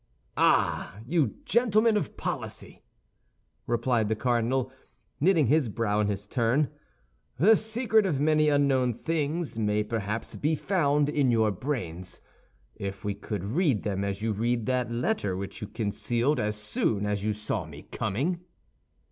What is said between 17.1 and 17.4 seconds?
you